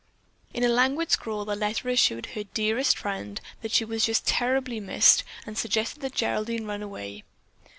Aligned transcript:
In 0.51 0.63
a 0.63 0.67
languid 0.67 1.11
scrawl, 1.11 1.45
the 1.45 1.55
letter 1.55 1.87
assured 1.89 2.25
her 2.33 2.43
"dearest" 2.43 2.97
friend 2.97 3.39
that 3.61 3.71
she 3.71 3.85
was 3.85 4.05
just 4.05 4.25
terribly 4.25 4.79
missed 4.79 5.23
and 5.45 5.55
suggested 5.55 5.99
that 6.01 6.15
Geraldine 6.15 6.65
run 6.65 6.81
away. 6.81 7.23